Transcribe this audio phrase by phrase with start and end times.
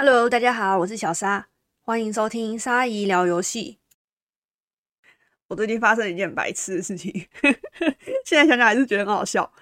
[0.00, 1.48] Hello，大家好，我是小沙，
[1.80, 3.80] 欢迎收听沙姨聊游戏。
[5.48, 7.12] 我最近发生了一件白痴的事情，
[8.24, 9.52] 现在想想还是觉得很好笑。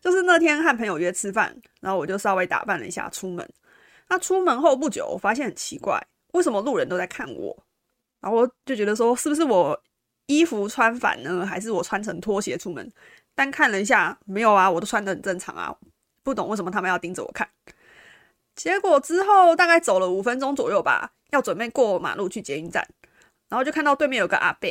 [0.00, 3.44] 就是那天和朋友约吃饭，然后我就稍微打扮了一下出门。
[4.08, 6.00] 那出门后不久，我发现很奇怪，
[6.34, 7.64] 为什么路人都在看我？
[8.20, 9.82] 然后我就觉得说，是不是我
[10.26, 12.88] 衣服穿反呢，还是我穿成拖鞋出门？
[13.34, 15.76] 但看了一下，没有啊，我都穿的很正常啊，
[16.22, 17.50] 不懂为什么他们要盯着我看。
[18.62, 22.86] 结果之后大概走了五分钟左右吧，要准备过马路去捷运站，
[23.48, 24.68] 然后就看到对面有个阿伯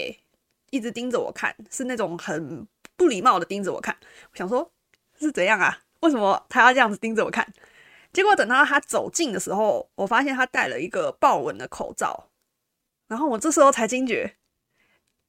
[0.70, 3.98] 一直盯着我看，是那种很不礼貌的盯着我看。
[4.32, 4.72] 我想说，
[5.20, 5.80] 是怎样啊？
[6.02, 7.52] 为什么他要这样子盯着我看？
[8.13, 12.30] 结果等到他走近的时候，我发现他戴了一个豹纹的口罩，
[13.08, 14.35] 然后我这时候才惊觉，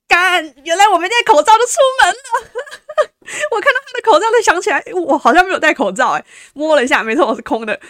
[0.06, 3.11] 干，原来我没戴口罩就出门了。
[3.53, 6.11] 我看到他的口罩，才想起来，我好像没有戴口罩。
[6.11, 7.81] 哎，摸了一下，没错，我是空的。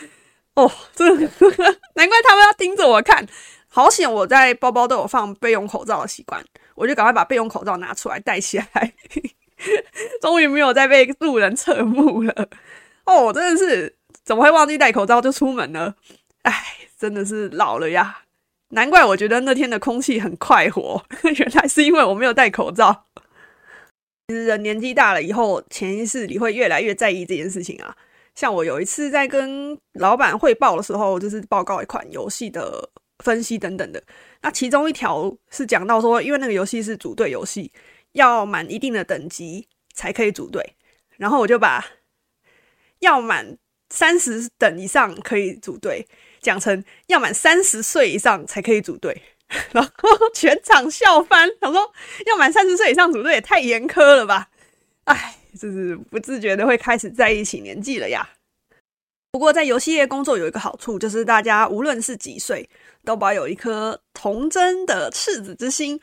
[0.61, 1.31] 哦，真的，
[1.95, 3.27] 难怪他们要盯着我看。
[3.69, 6.45] 好险，我在包包都有放备用口罩的习惯，
[6.75, 8.95] 我就赶快把备用口罩拿出来戴起来。
[10.21, 12.49] 终于没有再被路人侧目了。
[13.05, 15.95] 哦，真的是怎么会忘记戴口罩就出门呢？
[16.43, 16.53] 哎，
[16.99, 18.23] 真的是老了呀！
[18.71, 23.07] 难怪我觉得那天的空气很快活， 原来是因为我没有戴口罩。
[24.29, 27.95] 其实人年纪大了以后，潜意识里会越来越在意这件事情啊。
[28.41, 32.89] 像我有一次在跟老板汇报的时候，就是报告一款游戏的
[33.23, 34.03] 分析等等的。
[34.41, 37.71] 那其中一条是讲到说，因为那个游戏是组队游戏，
[38.13, 40.75] 要满一定的等级才可以组队。
[41.19, 41.85] 然后我就把
[43.01, 43.59] 要满
[43.91, 46.09] 三十等以上可以组队
[46.41, 49.21] 讲成要满三十岁以上才可以组队，
[49.73, 49.91] 然后
[50.33, 51.47] 全场笑翻。
[51.61, 51.93] 他说
[52.25, 54.49] 要满三十岁以上组队也太严苛了吧？
[55.05, 55.40] 哎。
[55.61, 58.27] 就是不自觉的会开始在一起年纪了呀。
[59.31, 62.69] 不过在游戏业工作有一个好处，就是大家无论是几岁，
[63.05, 66.01] 都保有一颗童真的赤子之心，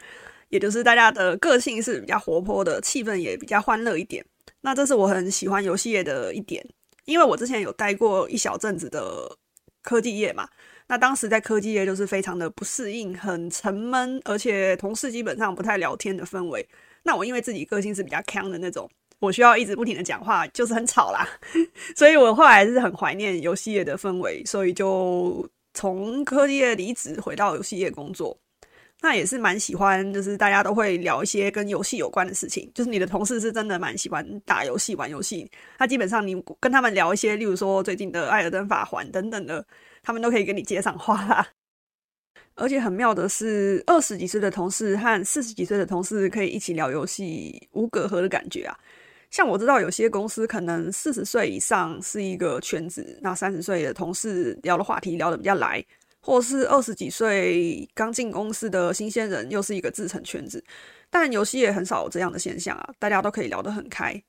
[0.50, 4.24] 也就是大家的个性是比较活泼的，气氛也比较欢乐一点。
[4.62, 6.66] 那这是我很喜欢游戏业的一点，
[7.06, 9.38] 因为我之前有待过一小阵子的
[9.82, 10.48] 科技业嘛。
[10.88, 16.66] 那当时在科技业就是非常的不适应，很沉闷，而且同事基本上不太聊天的氛围。
[17.04, 18.90] 那我因为自己个性是比较强的那种。
[19.20, 21.28] 我需要一直不停的讲话，就是很吵啦，
[21.96, 28.38] 所以我后来是很怀念游戏业的氛围，所以就从科技业离职回到游戏业工作。
[29.00, 35.48] 那也是蛮喜欢，就是大家都会聊一些跟游戏有关的事情，就是你的同事是真的蛮喜欢打游戏、玩游戏，
[35.78, 39.64] 那基本上你跟他们聊一些，例如说最近的《艾尔登法环》等等的，
[40.02, 41.48] 他们都可以跟你接上话啦。
[42.56, 48.76] 而且很妙的是，二十几岁的同事和四十几岁的同事可以一起聊游戏，无隔阂的感觉啊。
[49.30, 55.84] 像我知道有些公司可能四十岁以上是一个圈子，那三十岁的同事聊的话题聊得比较来，
[56.20, 60.64] 或是二十几岁刚进公司的新鲜人又是一个自成圈子。
[61.10, 64.22] 但游戏也很少有这样的现象啊，大家都可以聊得很开。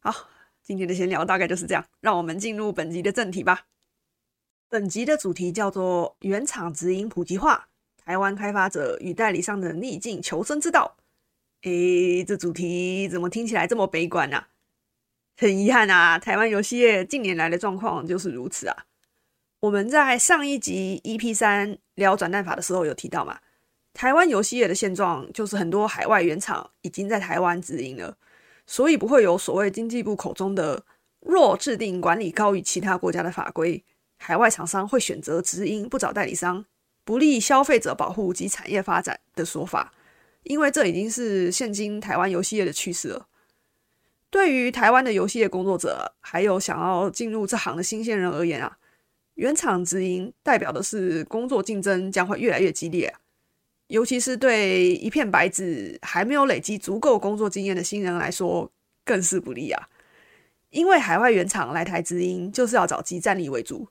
[0.00, 0.12] 好，
[0.62, 3.66] 今天的闲聊大概就是这样，让我们进入本集的正题吧。
[4.68, 7.68] 本集的主题叫做“原厂直营普及化：
[8.04, 10.97] 台湾开发者与代理商的逆境求生之道”。
[11.62, 14.44] 诶，这主题怎么听起来这么悲观呢？
[15.36, 18.84] 很遗憾啊，台湾游戏业近年来的状况就是如此啊。
[19.60, 23.40] 我们在上一集 EP 三聊转蛋法的时候有提到嘛，
[23.92, 28.16] 台湾游戏业的现状就是很多海外原厂已经在台湾直营了，
[28.66, 30.84] 所以不会有所谓经济部口中的
[31.20, 33.84] 若制定管理高于其他国家的法规，
[34.18, 36.64] 海外厂商会选择直营不找代理商，
[37.02, 39.92] 不利消费者保护及产业发展的说法。
[40.48, 43.28] 因为这已经是现今台湾游戏业的趋势了。
[44.30, 48.78] 对于台湾的游戏业工作者，还有想要进入这行的新鲜人而言啊，
[49.34, 53.14] 原厂直营代表的是工作竞争将会越来越激烈，
[53.88, 58.72] 尤其是对一片白纸、还没有累积足够工作经验的新人来说，
[59.04, 59.88] 更是不利啊。
[60.70, 63.88] 因为海外原厂来台直营，就是要找集战力为主，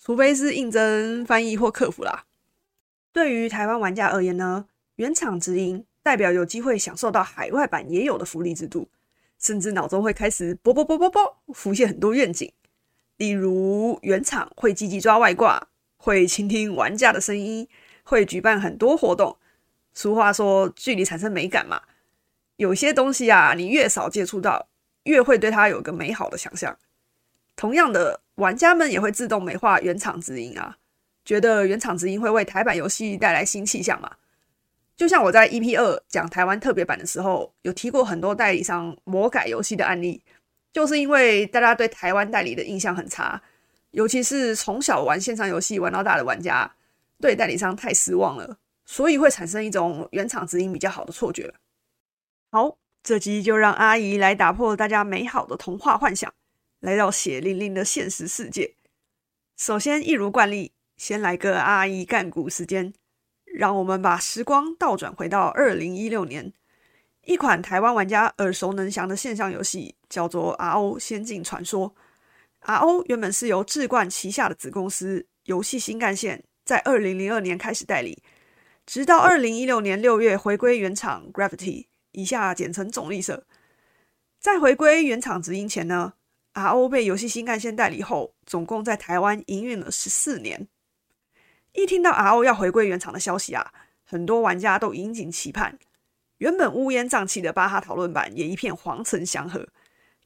[0.00, 2.26] 除非是应征翻译或客服啦。
[3.12, 4.66] 对于台湾玩家而言呢？
[4.96, 8.88] 原厂直营代表有机会享受到海外版也有的福利制度，
[9.40, 12.52] 甚至脑中会开始啵啵啵啵啵浮现很多愿景，
[13.16, 15.66] 例如原厂会积极抓外挂，
[15.96, 17.66] 会倾听玩家的声音，
[18.04, 19.36] 会举办很多活动。
[19.94, 21.82] 俗话说，距离产生美感嘛，
[22.54, 24.68] 有些东西啊，你越少接触到，
[25.02, 26.78] 越会对它有个美好的想象。
[27.56, 30.78] 同样的，玩家们也会自动美化原厂直营啊，
[31.24, 34.12] 觉得原厂直营会为台版游戏带来新气象嘛。
[34.96, 40.22] 就像我在 EP 二讲台湾特别版的时候，有提过很多代理商魔改游戏的案例，
[40.72, 43.42] 就是因为大家对台湾代理的印象很差，
[43.90, 46.74] 尤其是从小玩线上游戏玩到大的玩家，
[47.20, 48.56] 对代理商太失望了，
[48.86, 51.52] 所以会产生一种原厂直营比较好的错觉。
[52.50, 56.32] 好，这集就让阿姨来打破大家美好的童话幻想，
[56.80, 58.74] 来到血淋淋的现实世界。
[59.58, 62.94] 首先，一如惯例，先来个阿姨干股时间，
[63.54, 66.52] 让我们把时光倒转回到二零一六年，
[67.24, 71.94] 一款台湾玩家耳熟能详的线上游戏叫做《RO 仙境传说》。
[72.68, 78.22] RO 原本是由智冠旗下的子公司游戏新干线在二零零二年开始代理，
[78.84, 83.46] 直到二零一六年六月回归原厂 Gravity，以下简称总力社。
[84.40, 86.12] 在回归原厂直营前呢
[86.54, 90.68] ，RO 被游戏新干线代理后，总共在台湾营运了十四年。
[91.76, 93.72] 一听到 RO 要回归原厂的消息啊，
[94.04, 95.78] 很多玩家都引颈期盼。
[96.38, 99.68] 原本乌烟瘴气的巴哈讨论版也一片黄尘祥和，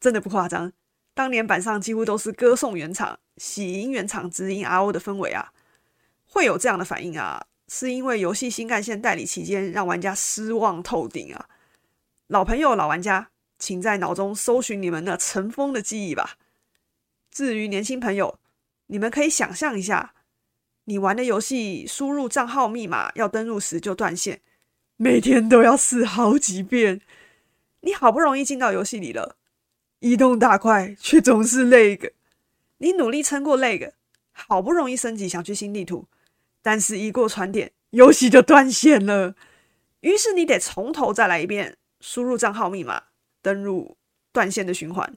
[0.00, 0.72] 真的不夸张。
[1.14, 5.52] 当年版上几乎都是歌颂原厂、喜迎原厂直营 RO 的氛围啊，
[6.26, 11.48] 会有这样的反应啊，是因为游戏新干线代理期间让玩家失望透顶啊。
[12.28, 16.36] 老朋友、老玩家，请在脑中搜寻你们那尘封的记忆吧。
[17.30, 18.38] 至于年轻朋友，
[18.86, 20.14] 你们可以想象一下，
[20.84, 24.40] 你玩的游戏输入账号密码要登录时就断线，
[24.96, 27.00] 每天都要试好几遍。
[27.80, 29.36] 你好不容易进到游戏里了。
[30.00, 32.12] 移动大块，却总是 lag。
[32.78, 33.92] 你努力撑过 lag，
[34.32, 36.06] 好不容易升级想去新地图，
[36.62, 39.34] 但是一过船点，游戏就断线了。
[40.00, 43.02] 于是你得从头再来一遍，输入账号密码，
[43.42, 43.98] 登入
[44.32, 45.14] 断线的循环。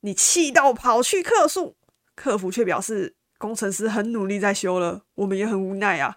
[0.00, 1.74] 你气到跑去客诉，
[2.14, 3.14] 客服却表示
[3.44, 6.16] 工程师很努力在修了，我们也很无奈啊。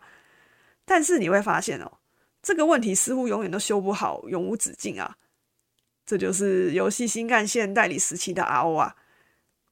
[0.86, 1.98] 但是你会发现哦，
[2.42, 5.18] 这个问题似乎永远都修不好，永无止境啊。
[6.06, 8.96] 这就是游戏新干线代理时期的 RO 啊，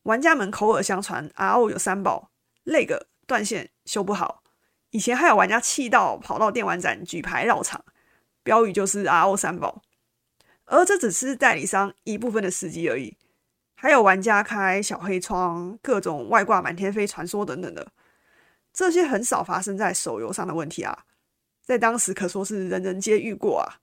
[0.03, 2.29] 玩家们口耳相传，RO 有三宝：
[2.65, 4.43] 那个断线修不好。
[4.89, 7.85] 以前还有玩家气到跑到电玩展举牌绕场，
[8.43, 9.81] 标语就是 RO 三宝。
[10.65, 13.15] 而这只是代理商一部分的司机而已，
[13.85, 17.85] 还有玩家开小黑窗、各种外挂满天飞传说等等的，
[18.73, 21.05] 这些很少发生在手游上的问题啊，
[21.61, 23.77] 在当时可说是人人皆遇过啊。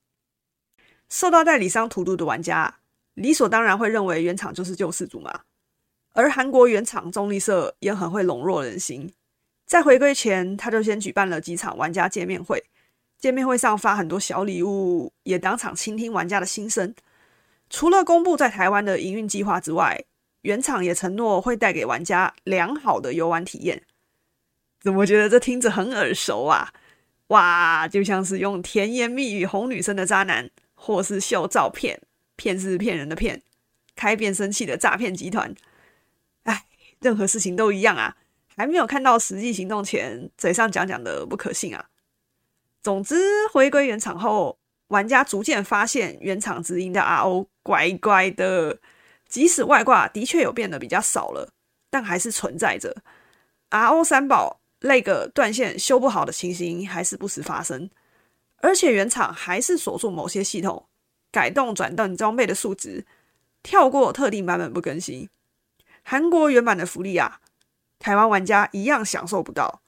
[1.09, 2.79] 受到代理商荼毒的玩家，
[3.15, 5.43] 理所当然会认为原厂就是救世主嘛。
[6.15, 9.15] 而韩国原厂中立社也很会笼络人心，
[9.67, 12.65] 在回归前，他就先举办了几场玩家见面会，
[13.21, 16.93] 见面会上发很多小礼物，也当场倾听玩家的心声。
[17.73, 20.05] 除了公布在台湾的营运计划之外，
[20.43, 23.83] 原厂也承诺会带给玩家良好的游玩体验。
[24.81, 26.73] 怎么觉得这听着很耳熟啊？
[27.29, 30.49] 哇，就像是用甜言蜜语哄女生的渣男。
[30.85, 32.01] 或是秀照片，
[32.35, 33.41] 骗是骗人的骗，
[33.95, 35.55] 开变声器的诈骗集团。
[36.43, 36.65] 哎，
[36.99, 38.17] 任何事情都一样啊，
[38.57, 41.87] 还没有看到实际行动前，嘴上讲讲的不可信啊。
[42.83, 43.15] 总之，
[43.53, 44.59] 回归原厂后，
[44.89, 48.79] 玩家逐渐发现原厂直营的 RO 乖乖的，
[49.29, 51.53] 即使外挂的确有变得比较少了，
[51.91, 53.03] 但还是存在着
[53.71, 57.89] RO 三宝那个断线修不好的情形，还是不时发生。
[58.59, 60.87] 而且原厂还是锁住某些系统，
[61.31, 63.05] 改动转动装备的数值，
[63.63, 65.29] 跳过特定版本不更新。
[66.05, 67.41] 韩国原版的福利啊，
[67.99, 69.83] 台湾玩家一样享受不到。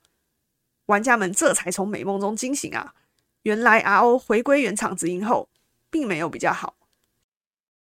[0.87, 2.95] 玩家们这才从美梦中惊醒啊！
[3.43, 5.49] 原来 RO 回归原厂直营后，
[5.91, 6.77] 并没有比较好。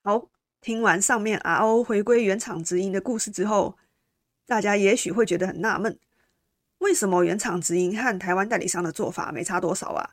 [0.08, 0.30] 好，
[0.62, 3.78] 听完上面 RO 回归原厂直营的故事之后，
[4.46, 6.00] 大家也许会觉得很纳闷：
[6.78, 10.12] 为什么原厂直营和台湾代理商的做法没差多少啊？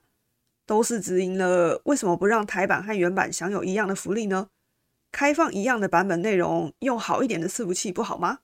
[0.66, 4.48] 都是直营了，为什么不让台版和原版享有一样的福利呢？
[5.12, 8.40] 开放一样的版本内容，用好一点的伺服器不好吗？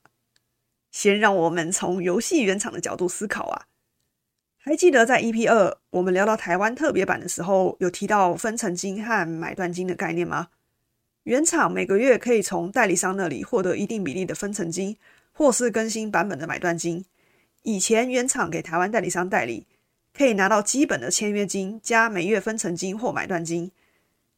[0.92, 3.66] 先让我们从游戏原厂的角度思考啊。
[4.56, 10.50] 还记得在 EP 二我们聊到台湾特别版的时候，有提到分成金和买断金的概念吗？
[11.24, 14.96] 原厂每个月可以从代理商那里获得一定比例的分成金，
[15.32, 17.04] 或是更新版本的买断金。
[17.62, 19.66] 以前原厂给台湾代理商代理。
[20.12, 23.70] 可以拿到基本的签约金加每月分成金或买断金。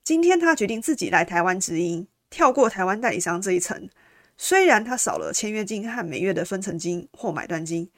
[0.04, 3.88] 今天他决定自己来台湾直营，跳过台湾代理商这一层。
[4.36, 7.88] 虽然他少了签约金和每月的分成金或买断金，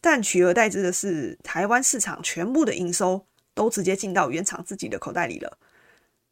[0.00, 5.58] 但取而代之的是台湾市场全部的营收都直接进到原厂自己的口袋里了。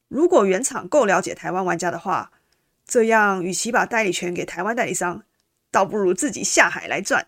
[0.08, 2.30] 如果原厂够了解台湾玩家的话，
[2.86, 5.25] 这样与其把代理权给台湾代理商，
[5.72, 7.26] 倒不如自己下海来赚。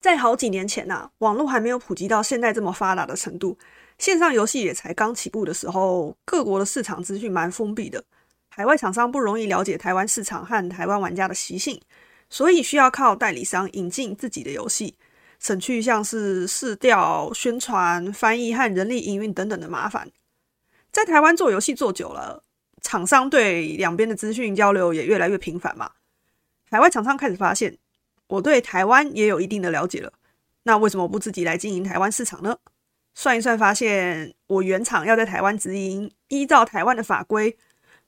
[0.00, 3.56] 在好几年前呐，网络还没有普及到现在这么发达的程度，
[3.98, 8.02] 线上游戏也才刚起步的时候，各国的市场资讯蛮封闭的，
[8.50, 11.80] 海外厂商不容易了解台湾市场和台湾玩家的习性，
[12.28, 14.96] 所以需要靠代理商引进自己的游戏，
[15.38, 20.10] 省去像是试调、宣传、翻译和人力营运等等的麻烦。
[20.92, 22.44] 在台湾做游戏做久了，
[22.82, 25.92] 厂商对两边的资讯交流也越来越频繁嘛。
[26.70, 27.78] 海外厂商开始发现，
[28.26, 30.12] 我对台湾也有一定的了解了，
[30.64, 32.58] 那为什么不自己来经营台湾市场呢？
[33.14, 37.56] 算一算，发现我原厂要在台湾直营，依照台湾的法规，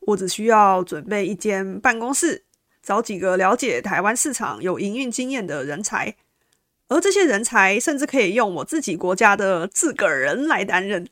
[0.01, 2.45] 我只需要准备一间办公室，
[2.83, 6.15] 找几个了解台湾市场、有营运经验的人才，
[6.89, 11.09] 而这些人才甚至可以用我自己国家的自个儿人来担任。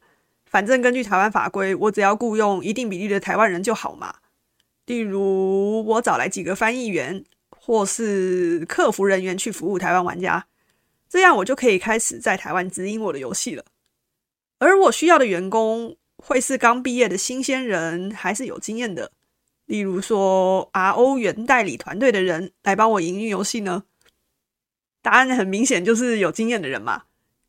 [0.53, 4.17] 反正根据台湾法规，我只要雇佣一定比例的台湾人就好嘛。
[4.85, 10.47] 例如，我找来几个翻译员或是客服人员去服务台湾玩家，
[11.09, 13.65] 这样我就可以开始在台湾直营我的游戏了。
[14.59, 19.11] 而我需要的员工会是刚毕业的新鲜人，还是有经验的？
[19.65, 23.85] 例如说，RO 原代理团队的人来帮我营运游戏呢？
[25.01, 27.05] 答案很明显，就是有经验的人嘛。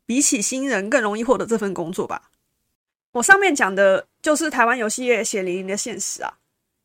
[0.06, 2.30] 比起新人更容易获得这份工作吧。
[3.14, 6.34] 我上面讲的就是台湾游戏业血淋淋的现实啊。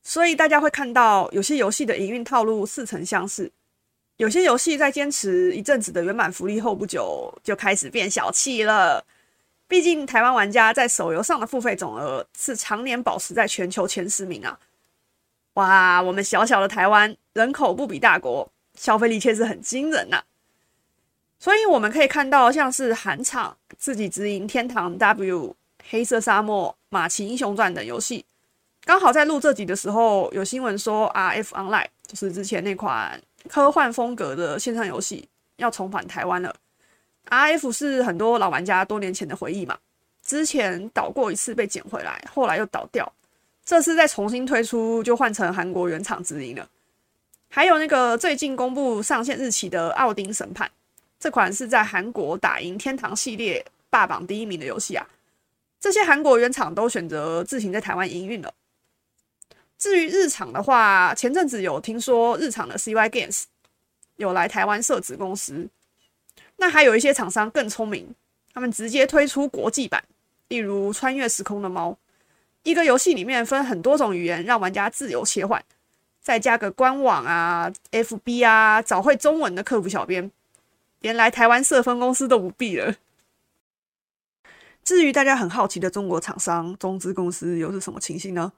[0.04, 3.52] 所以大家会看到有些游戏的营运套路似曾相识，
[4.18, 9.04] 有些游戏在坚持一阵子的圆满福利后，不久就开始变小气了。
[9.68, 14.60] 毕竟，台湾玩家在手游上的付费总额是常年保持在全球前十名啊！
[15.56, 20.24] 哇，我们小小的台湾人口不比大国，消费力却是很惊人呐。
[21.40, 25.48] 所以我们可以看到，像是韩厂自己直营《天堂 W》
[25.88, 28.26] 《黑色沙漠》《马奇英雄传》等游戏，
[28.86, 31.56] 刚好在录这集的时候，有新闻说 R.F.
[31.56, 36.56] Online 就是之前那款科幻风格的线上游戏要重返台湾了。
[37.26, 39.78] R F 是很多老玩家多年前的回忆嘛，
[40.24, 43.12] 之前倒过一次被捡回来，后来又倒掉，
[43.64, 46.68] 这次再重新推出就换成韩国原厂直营了。
[47.52, 50.68] 还有那个最近公布上线日期的《奥丁审判》，
[51.20, 55.08] 这款是在韩国打赢天堂系列霸榜第一名的游戏啊，
[55.80, 58.54] 这些韩国原厂都选择自行在台湾营运了。
[59.78, 63.44] 至于日厂的话，前阵子有听说日厂的 C Y Games
[64.18, 65.70] 有来台湾设子公司。
[66.58, 68.14] 那还有一些厂商更聪明，
[68.54, 70.04] 他们直接推出国际版，
[70.50, 71.92] 例如《穿越时空的猫》，
[72.64, 75.64] 一个游戏里面分很多种语言，让玩家自由切换，
[76.20, 80.30] 再加个官网啊、FB 啊，找会中文的客服小编，
[81.00, 82.94] 连来台湾设分公司都不必了。
[84.90, 88.52] 至于大家很好奇的中国厂商中资公司又是什么情形呢？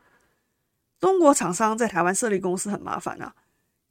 [0.98, 3.34] 中国厂商在台湾设立公司很麻烦啊，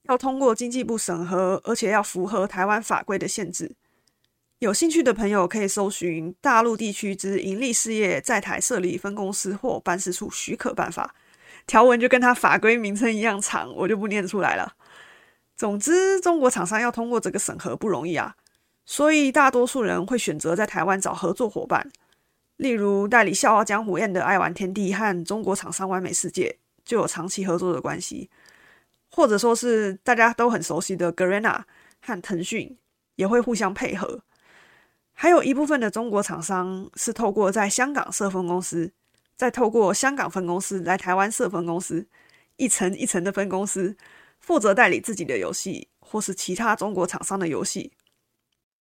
[0.05, 3.73] 要通过经济部审核，而且要符合台湾法规的限制。
[4.61, 11.15] 有兴趣的朋友可以搜寻《大陆地区之盈利事业在台设立分公司或办事处许可办法》，
[11.67, 14.77] 条文就跟它法规名称一样长，我就不念出来了。
[15.59, 18.35] 总之，中国厂商要通过这个审核不容易啊，
[18.87, 21.87] 所以大多数人会选择在台湾找合作伙伴，
[22.61, 28.29] 例如代理《笑傲江湖》宴的爱玩天地和中国厂商完美世界就有长期合作的关系，
[29.11, 31.63] 或者说是大家都很熟悉的 Garena
[32.03, 32.77] 和腾讯
[33.15, 34.21] 也会互相配合。
[35.15, 38.93] 还有一部分的中国厂商是透过在香港设分公司，
[39.37, 42.07] 再透过香港分公司来台湾设分公司，
[42.57, 43.97] 一层一层的分公司，
[44.39, 47.91] 负责代理自己的游戏或是其他中国厂商的游戏。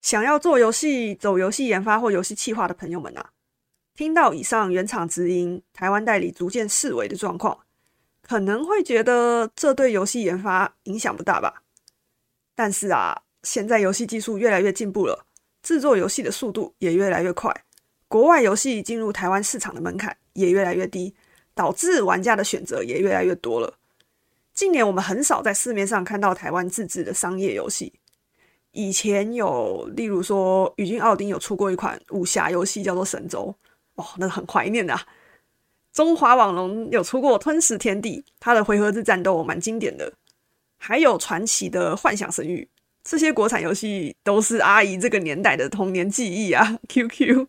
[0.02, 3.30] 想要做游戏、走游戏研发或游戏企划的朋友们啊，
[4.00, 7.60] 听到以上原厂直营、台湾代理逐渐式微的状况，
[8.22, 11.64] 可能会觉得这对游戏研发影响不大吧？
[12.56, 15.26] 但是啊，现在游戏技术越来越进步了。
[15.62, 17.54] 制作游戏的速度也越来越快，
[18.08, 21.14] 国外游戏进入台湾市场的门槛也越来越低，
[21.54, 23.74] 导致玩家的选择也越来越多了。
[24.54, 27.92] 近年我们很少在市面上看到台湾自制的商业游戏，
[28.72, 33.54] 以前有，例如说宇峻奥丁有出过一款武侠游戏叫做《神州》，
[34.00, 34.98] 哦，那很怀念的。
[35.92, 40.14] 中华网龙有出过《吞食天地》，它的回合制战斗蛮经典的，
[40.78, 42.70] 还有传奇的《幻想神域》。
[43.04, 47.48] 这些国产游戏都是阿姨这个年代的童年记忆啊！QQ，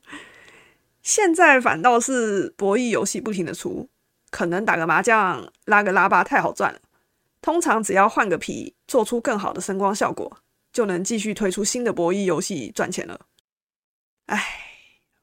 [1.03, 3.89] 现在反倒是博弈游戏不停的出，
[4.31, 6.81] 可能打个麻将、拉个拉巴太好赚了。
[7.43, 10.39] 通常只要换个皮，做出更好的声光效果，
[10.73, 13.21] 就能继续推出新的博弈游戏赚钱了。
[14.27, 14.70] 唉，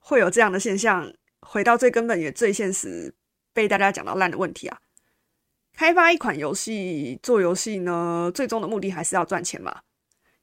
[0.08, 1.12] 会有这样的现象，
[1.42, 3.14] 回到最根本也最现实，
[3.52, 4.80] 被大家讲到烂的问题啊！
[5.74, 9.82] 开发一款游戏、做游戏呢，最终的目的还是要赚钱嘛。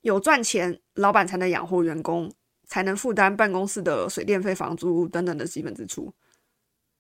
[0.03, 2.31] 有赚钱，老板才能养活员工，
[2.67, 6.13] 才能负担办公室的水电费、房租等等的基本支出。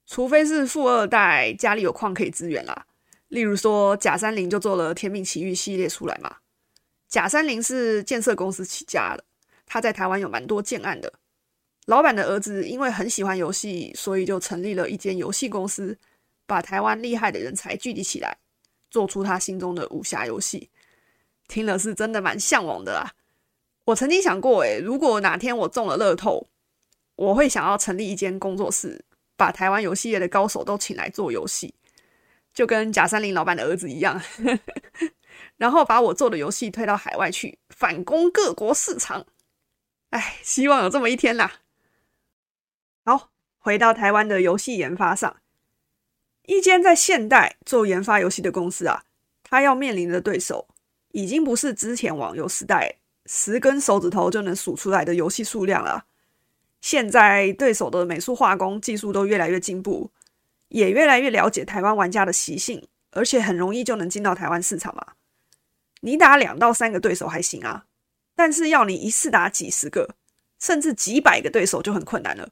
[0.06, 2.87] 除非是富二代，家里有矿可以支援啦。
[3.28, 6.37] 例如说，假山林就做了《天命奇遇》系列出来嘛。
[7.11, 9.23] 贾三林是建设公司起家的，
[9.66, 11.12] 他在台湾有蛮多建案的。
[11.87, 15.99] 老板的儿子因为很喜欢游戏，所以就成立了一间游戏公司，
[16.47, 18.38] 把台湾厉害的人才聚集起来，
[18.91, 20.71] 做出他心中的武侠游戏。
[21.47, 23.12] 听了是真的蛮向往的啦。
[23.85, 26.49] 我曾经想过，诶，如果哪天我中了乐透，
[27.17, 29.05] 我会想要成立一间工作室，
[29.37, 31.75] 把台湾游戏业的高手都请来做游戏，
[32.55, 34.19] 就跟贾三林老板的儿子一样，
[35.59, 39.26] 然后把我做的游戏推到海外去，反攻各国市场。
[40.09, 41.61] 哎，希望有这么一天啦。
[43.06, 45.37] 好，回到台湾的游戏研发上，
[46.46, 49.04] 一间在现代做研发游戏的公司啊，
[49.42, 50.66] 它要面临的对手，
[51.12, 52.96] 已经不是之前网游时代
[53.26, 56.06] 十根手指头就能数出来的游戏数量了。
[56.80, 60.11] 现在对手的美术画工技术都越来越进步，
[60.68, 65.08] 也越来越了解台湾玩家的习性，而且很容易就能进到台湾市场嘛。
[66.00, 67.84] 你打两到三个对手还行啊，
[68.34, 70.14] 但是要你一次打几十个，
[70.58, 72.49] 甚至几百个对手就很困难了。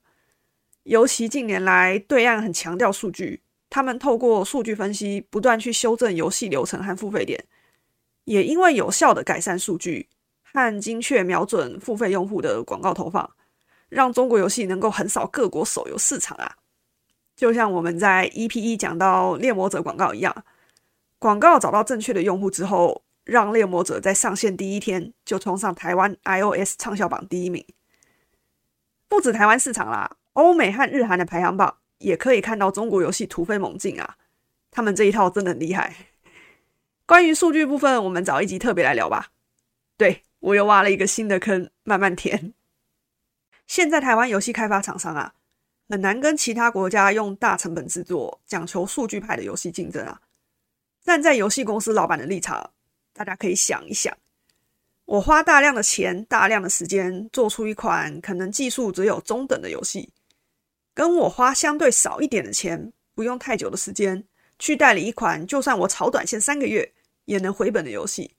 [0.84, 7.44] 尤其近年来，对岸很强调数据，他们透过数据分析，不断去修正游戏流程和付费点，
[8.24, 10.08] 也因为有效的改善数据
[10.42, 13.30] 和精确瞄准付费用户的广告投放，
[13.88, 16.56] 让中国游戏能够横扫各国手游市场啊！
[17.36, 20.44] 就像我们在 EP 一讲到猎魔者广告一样，
[21.18, 27.64] 广告找到正确的用户之后，让猎魔者在上线第一天就冲上台湾 iOS 畅销榜第一名，
[29.08, 30.16] 不止台湾市场啦。
[30.34, 34.16] 欧美和日韩的排行榜也可以看到中国游戏突飞猛进啊！
[34.70, 35.94] 他们这一套真的很厉害。
[37.04, 39.28] 关于数据部分，我们找一集特别来聊吧。
[39.98, 42.54] 对我又挖了一个新的坑，慢慢填。
[43.66, 45.34] 现在台湾游戏开发厂商啊，
[45.88, 50.20] 很难跟其他国家用大成本制作、讲求数据派的游戏竞争啊。
[51.02, 52.70] 站在游戏公司老板的立场，
[53.12, 54.16] 大家可以想一想。
[55.04, 60.10] 我花大量的钱、大量的时间做出一款可能技术只有中等的游戏。
[60.94, 64.24] 跟我花相对少一点的钱，不用太久的时间
[64.58, 66.92] 去代理一款，就算我炒短线三个月
[67.24, 68.32] 也能回本的游戏，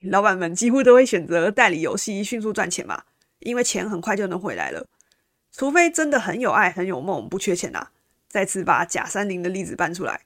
[0.00, 3.02] 老板们几乎都会选择代理游戏，迅速赚钱嘛，
[3.40, 4.86] 因为钱很快就能回来了。
[5.50, 7.90] 除非真的很有爱、很有梦，不缺钱啊。
[8.28, 10.20] 再次把假三零的例子搬出来，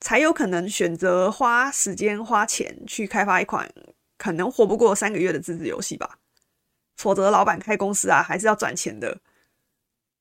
[0.00, 3.72] 才有可能选择花时间、花钱去开发一款
[4.18, 6.18] 可能活不过三个月的自制游戏吧。
[6.96, 9.18] 否则，老板开公司啊，还是要赚钱的。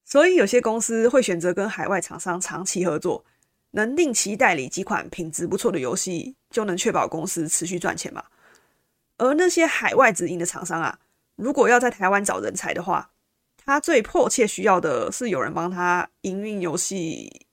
[0.03, 3.23] 所以有些公司会选择跟海外厂商长期合作，
[3.71, 8.25] 能定期代理几款品质不错的游戏，就能确保公司持续赚钱嘛。
[9.17, 10.99] 而那些海外直营的厂商啊，
[11.37, 13.11] 如果要在台湾找人才的话，
[13.55, 17.45] 他最迫切需要的是有人帮他营运游戏，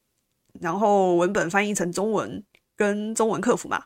[0.58, 2.42] 然后文本翻译成中文
[2.74, 3.84] 跟中文客服嘛。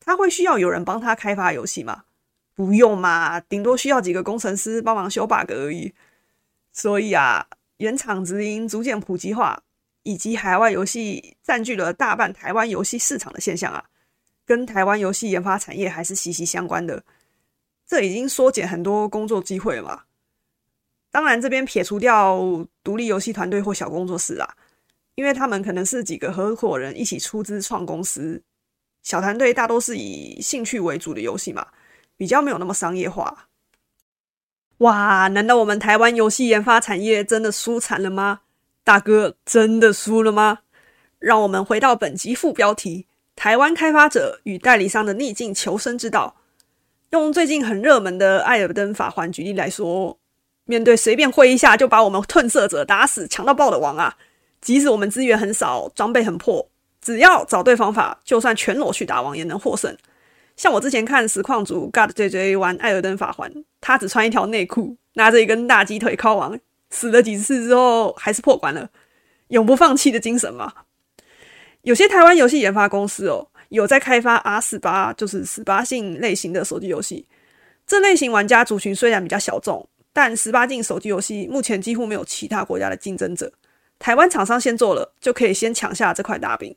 [0.00, 2.04] 他会需要有人帮他开发游戏吗？
[2.54, 5.92] 不用嘛，顶多需要几个工程师帮忙修 bug 而已。
[6.72, 7.48] 所以啊。
[7.82, 9.60] 原厂直营逐渐普及化，
[10.04, 13.84] 以及海外游戏占据了大半台湾游戏市场的现象啊，
[14.46, 17.02] 跟台湾游戏研发产业还是息息相关的。
[17.84, 20.04] 这已经缩减很多工作机会了嘛。
[21.10, 22.38] 当然，这边撇除掉
[22.84, 24.48] 独立游戏团队或小工作室啦，
[25.16, 28.40] 因为他们可能是几个合伙人一起出资创公司，
[29.02, 31.66] 小团队大多是以兴趣为主的游戏嘛，
[32.16, 33.48] 比较没有那么商业化。
[34.82, 35.28] 哇！
[35.28, 38.40] 难道我们台湾游戏研发产业真的输惨了吗？
[38.82, 40.58] 大哥，真的输了吗？
[41.20, 46.34] 让我们回到本集副标题：台湾开发者与代理商的逆境求生之道。
[47.10, 50.18] 用最近很热门的《艾尔登法环》举例来说，
[50.64, 54.16] 面对随便挥一下就把我们褪色者打死、强到爆的王啊，
[54.60, 56.68] 即使我们资源很少、装备很破，
[57.00, 59.96] 只要找对方法，就算全裸去打王也能获胜。
[60.56, 66.58] 像我之前看实况组 God JJ 玩《艾尔登法环》，他只穿一条内裤，拿着一根大鸡腿敲王，
[66.90, 68.88] 死了几次之后还是破关了，
[69.48, 70.72] 永不放弃的精神嘛。
[71.82, 77.26] 有些台湾游戏研发公司哦，有在开发 R 十八，就是十八禁类型的手机游戏。
[77.86, 83.52] 这类型玩家族群虽然比较小众，但十八禁手机游戏目前几乎没有其他国家的竞争者。
[83.98, 86.76] 台湾厂商先做了，就可以先抢下这块大饼。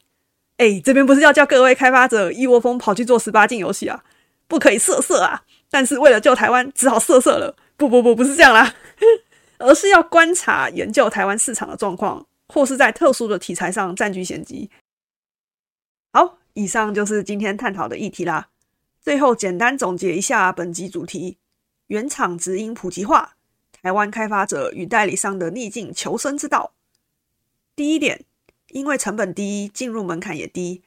[0.57, 4.03] 哎，这边不是要叫各位开发者一窝蜂跑去做十八禁游戏啊，
[4.47, 5.43] 不可以色色啊！
[5.69, 7.53] 但是为了救台湾，只好色色了。
[7.75, 8.73] 不不不，不是这样啦，
[9.59, 14.69] 而是要观察研究台湾市场的状况，或是在特殊的题材上占据先机。
[16.13, 18.47] 好，以上就是今天探讨的议题啦。
[19.01, 21.37] 最后简单总结一下本集主题：
[21.87, 23.35] 原厂直营普及化，
[23.81, 26.71] 台湾开发者与代理商的逆境求生之道。
[27.75, 28.23] 第一点。
[28.69, 30.83] 因为成本低，进入门槛也低，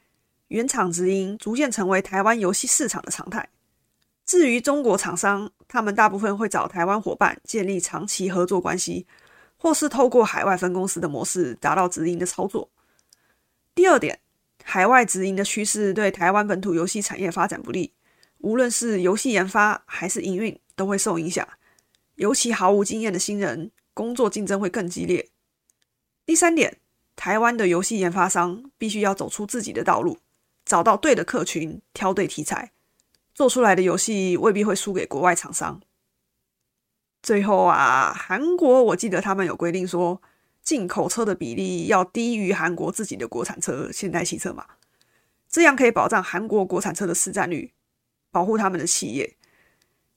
[0.49, 3.49] 原厂直营逐渐成为台湾游戏市场的常态。
[4.25, 9.07] 至于中国厂商，他们大部分会找台湾伙伴建立长期合作关系，
[9.57, 12.71] 或是透过海外分公司的模式达到直营的操作。
[13.75, 14.21] 第二点，
[14.62, 17.95] 海外直营的趋势对台湾本土游戏产业发展不利，
[18.38, 21.49] 无论是游戏研发还是营运都会受影响。
[22.17, 25.31] 尤其毫无经验的新人，工作竞争会更激烈。
[26.27, 26.79] 第三点，
[27.18, 30.18] 台湾的游戏研发商必须要走出自己的道路，
[30.64, 32.70] 找到对的客群，挑对题材。
[33.35, 35.81] 做出来的游戏未必会输给国外厂商。
[37.20, 40.22] 最后啊，韩国我记得他们有规定说，
[40.62, 44.64] 进口车的比例要低于韩国自己的国产车现代汽车嘛，
[45.48, 47.72] 这样可以保障韩国国产车的市占率，
[48.31, 49.37] 保护他们的企业。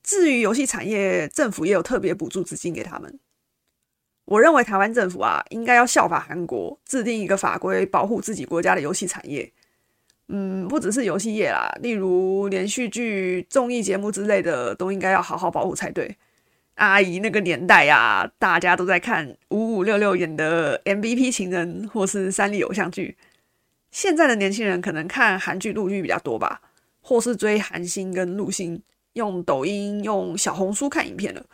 [0.03, 3.19] 至于游戏产业，政府也有特别补助资金给他们。
[4.25, 9.51] 我认为台湾政府啊，应该要效法韩国，制定一个法规，保护自己国家的游戏产业。
[10.29, 16.15] 嗯，不只是游戏业啦，例如连续剧、综艺节目之类的，都应该要好好保护才对。
[16.75, 23.17] 阿姨那个年代呀，大家都在看五五六六演的 MVP 情人或是三立偶像剧。
[23.91, 26.61] 现在的年轻人可能看韩剧、陆剧比较多吧，
[27.01, 28.81] 或是追韩星跟陆星，
[29.13, 31.45] 用抖音、用小红书看影片了。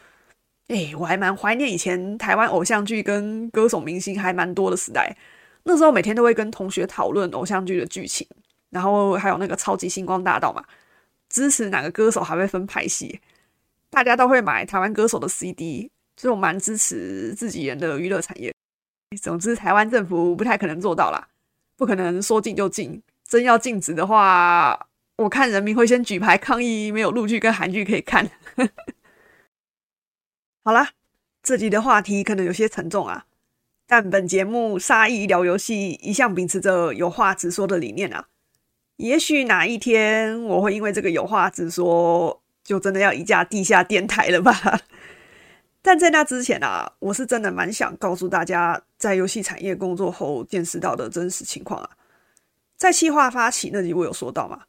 [0.67, 5.15] 哎，我还蛮怀念以前台湾偶像剧跟歌手明星还蛮多的时代，
[5.63, 8.27] 那时候每天都会跟同学讨论偶像剧的剧情。
[8.69, 10.62] 然后还有那个超级星光大道嘛，
[11.30, 13.17] 支持哪个歌手还会分派系，
[13.89, 18.53] 大家都会买台湾歌手的 CD，所以我蛮支持自己人的娱乐产业。
[19.21, 21.25] 总之，台湾政府不太可能做到啦，
[21.77, 23.01] 不可能说禁就禁。
[23.23, 24.77] 真要禁止的话，
[25.15, 28.30] 我看人民会先举牌抗议，没有陆剧跟韩剧可以看。
[30.67, 30.89] 好啦，
[31.41, 33.25] 这集的话题可能有些沉重啊，
[33.88, 38.27] 但本节目沙溢聊游戏一向秉持着有话直说的理念啊。
[38.97, 44.82] 也许哪一天我会因为这个有话直说，就真的要一架地下电台了吧？
[45.82, 51.91] 但在那之前啊，我是真的蛮想告诉大家，在游戏产业工作后见识到的真实情况啊。
[52.75, 54.63] 在企划发起那集我有说到嘛，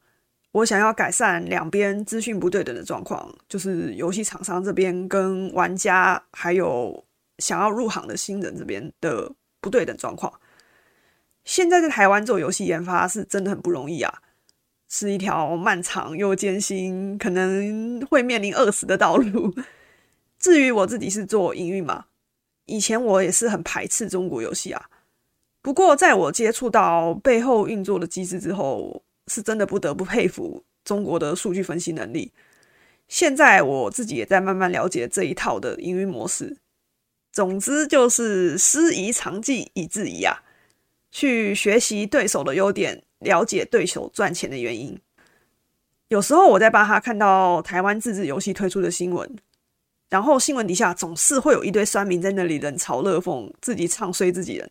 [0.52, 7.04] 我想要改善两边资讯不对等的状况，就是游戏厂商这边跟玩家还有
[7.38, 9.30] 想要入行的新人这边的
[9.60, 10.32] 不对等状况。
[11.44, 14.22] 现在在台湾做游戏研发是真的很不容易啊，
[14.88, 19.54] 是一条漫长又艰辛，可能会面临饿死的道路。
[20.38, 22.06] 至于我自己是做营运嘛，
[22.66, 24.88] 以前我也是很排斥中国游戏啊。
[25.60, 32.32] 不过在我接触到背后运作的机制之后，是真的不得不佩服中国的数据分析能力。
[33.06, 36.56] 现在我自己也在慢慢了解这一套的营运模式。
[37.30, 40.42] 总之就是师夷长技以制夷啊。
[41.10, 45.00] 去学习对手的优点，了解对手赚钱的原因。
[46.08, 49.26] 有时候我在巴哈看到台湾自制游戏推出的新闻，
[50.10, 54.70] 然后新闻底下总是会有一堆酸民在那里冷嘲热讽，自己唱衰自己人，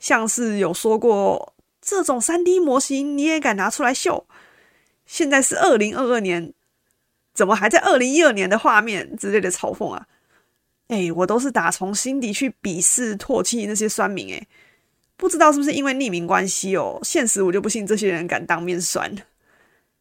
[0.00, 1.52] 像是有说过
[1.86, 4.26] 这种三 D 模型你也敢拿出来秀？
[5.06, 6.52] 现在是二零二二年，
[7.32, 10.08] 怎么还在二零一二年的画面之类的嘲讽啊？
[10.88, 14.46] 哎，我都是打从心底去鄙视唾弃那些酸民哎。
[15.16, 16.98] 不知道是不是因为匿名关系哦？
[17.04, 19.14] 现实我就不信这些人敢当面酸。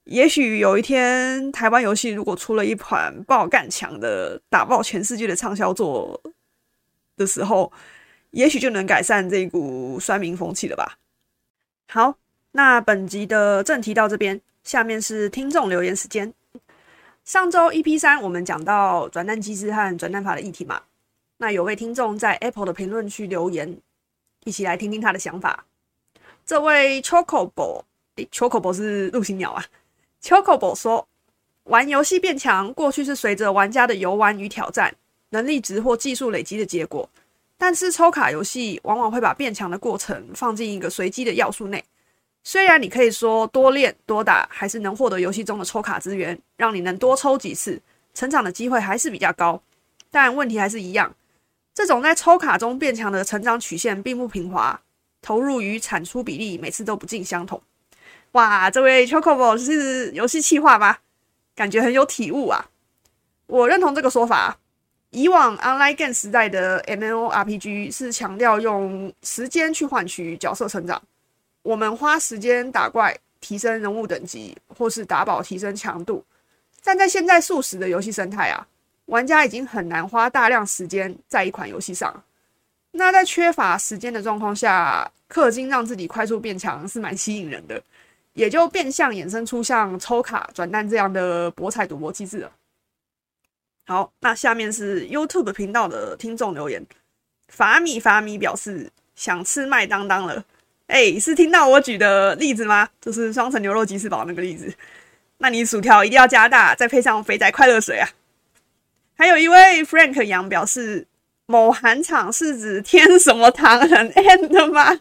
[0.05, 6.19] 也许有一天，台湾游戏如果出了一款爆干强的、打爆全世界的畅销作
[7.15, 7.71] 的时候，
[8.31, 10.97] 也许就能改善这一股酸民风气了吧？
[11.87, 12.17] 好，
[12.51, 16.33] 那本集的正题到这边，下面是听众留言时间。
[17.23, 20.81] 上周 EP 三我们讲到转蛋机制和转蛋法的议题嘛，
[21.37, 23.77] 那有位听众在 Apple 的评论区留言。
[24.43, 25.65] 一起来听听他的想法。
[26.45, 29.65] 这位 Chocobo，Chocobo 是陆行鸟啊。
[30.21, 31.07] Chocobo 说，
[31.63, 34.93] 玩游戏变强，过去是随着玩家的游玩与挑战、
[35.29, 37.09] 能力值或技术累积的结果。
[37.57, 41.83] 但是抽卡游戏往往会把变强的过程放进一个随机的要素内。
[42.43, 47.81] 虽然你可以说多练多打，还是能获得游戏中的抽卡资源，让你能多抽几次，
[48.13, 49.61] 成长的机会还是比较高。
[50.11, 51.15] 但问题还是一样。
[51.73, 54.79] 这种在抽卡中变强的成长曲线并不平滑，
[55.21, 57.61] 投入与产出比例每次都不尽相同。
[58.33, 60.97] 哇，这位 Chocobo 是游戏企划吗？
[61.55, 62.69] 感觉很有体悟啊！
[63.47, 64.57] 我认同这个说法。
[65.15, 71.01] 以往 Online Game 时代的 MMORPG 是强调用时间去换取角色成长，
[71.63, 76.21] 我们花时间打怪提升人物等级，或是打宝提升强度。
[76.83, 78.67] 但在现在速食的游戏生态啊。
[79.05, 82.23] 玩家已经很难花大量时间在一款游戏上，
[82.91, 87.81] 那在缺乏时间的状况下，氪金让自己快速变强是蛮吸引人的。
[88.33, 92.51] 也就变相衍生出像抽卡转蛋这样的博彩赌博机制了。
[93.87, 96.85] 好，那下面是 YouTube 频道的听众留言，
[97.49, 100.43] 法米法米表示想吃麦当当了。
[100.87, 102.89] 哎，是听到我举的例子吗？
[102.99, 104.73] 就是双层牛肉鸡翅堡那个例子。
[105.37, 108.09] 那你薯条一定要加大，再配上肥仔快乐水啊！
[109.17, 111.05] 还有一位 Frank 杨表示，
[111.45, 114.99] 某韩厂是指天什么堂很 end 吗？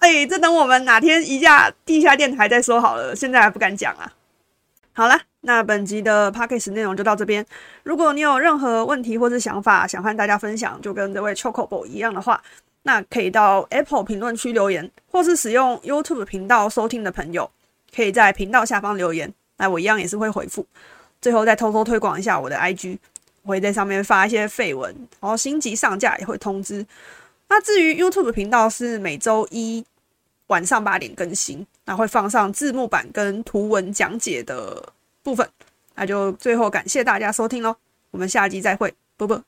[0.00, 4.12] 哎，这等我们哪天一下地下电台再说好了，现在还不敢讲啊。
[4.92, 7.44] 好了，那本集的 p a c k a g e 内容就到这边。
[7.82, 12.42] 如果你有任何问题或是想法想和大家分享，就跟这位 Chocobo 一样的话。
[12.84, 17.48] 那可以到 Apple 评论区留言，或是使用 YouTube 频道收听的朋友，
[17.94, 20.66] 可以在频道下方留言，那我一样也是会回复。
[21.20, 22.98] 最后再偷偷推广一下我的 IG，
[23.42, 26.84] 我会在上面发一些绯闻，然后新集上架也会通知。
[27.48, 29.84] 那至于 YouTube 频道是每周一
[30.48, 34.92] 晚上八点更新，那会放上字幕版跟图文讲解的
[35.22, 35.48] 部分。
[35.94, 37.76] 那就最后感谢大家收听喽，
[38.10, 39.42] 我们下集再会，啵啵。